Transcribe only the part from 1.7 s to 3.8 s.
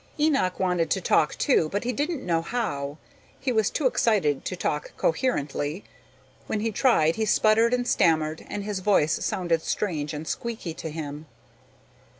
he didn't know how. He was